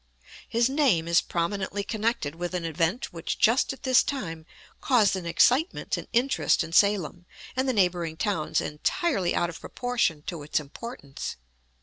[0.49, 4.47] His name is prominently connected with an event which just at this time
[4.81, 10.23] caused an excitement and interest in Salem and the neighboring towns entirely out of proportion
[10.23, 11.35] to its importance.